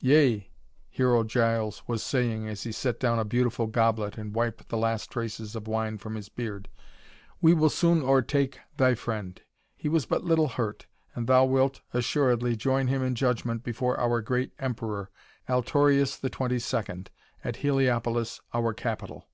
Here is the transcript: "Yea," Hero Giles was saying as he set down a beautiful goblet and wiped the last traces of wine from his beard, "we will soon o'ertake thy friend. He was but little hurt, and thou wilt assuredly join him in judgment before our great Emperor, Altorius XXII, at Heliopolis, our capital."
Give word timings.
"Yea," 0.00 0.50
Hero 0.88 1.22
Giles 1.22 1.84
was 1.86 2.02
saying 2.02 2.48
as 2.48 2.64
he 2.64 2.72
set 2.72 2.98
down 2.98 3.20
a 3.20 3.24
beautiful 3.24 3.68
goblet 3.68 4.18
and 4.18 4.34
wiped 4.34 4.68
the 4.70 4.76
last 4.76 5.08
traces 5.08 5.54
of 5.54 5.68
wine 5.68 5.98
from 5.98 6.16
his 6.16 6.28
beard, 6.28 6.68
"we 7.40 7.54
will 7.54 7.70
soon 7.70 8.02
o'ertake 8.02 8.58
thy 8.76 8.96
friend. 8.96 9.40
He 9.76 9.88
was 9.88 10.04
but 10.04 10.24
little 10.24 10.48
hurt, 10.48 10.86
and 11.14 11.28
thou 11.28 11.44
wilt 11.44 11.80
assuredly 11.94 12.56
join 12.56 12.88
him 12.88 13.04
in 13.04 13.14
judgment 13.14 13.62
before 13.62 14.00
our 14.00 14.20
great 14.20 14.52
Emperor, 14.58 15.10
Altorius 15.48 16.14
XXII, 16.18 17.04
at 17.44 17.56
Heliopolis, 17.58 18.40
our 18.52 18.74
capital." 18.74 19.28